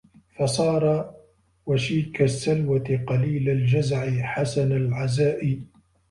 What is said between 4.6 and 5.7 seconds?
الْعَزَاءِ